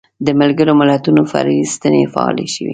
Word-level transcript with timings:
د 0.25 0.27
ملګرو 0.39 0.73
ملتونو 0.81 1.21
فرعي 1.31 1.59
ستنې 1.75 2.03
فعالې 2.13 2.47
شوې. 2.55 2.69